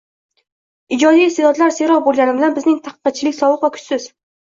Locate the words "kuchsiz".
3.77-4.09